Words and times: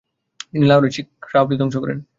তিনি 0.49 0.65
লাহোরের 0.67 0.93
শিখ 0.95 1.07
বাওলি 1.33 1.55
ধ্বংস 1.59 1.75
করেন। 1.83 1.97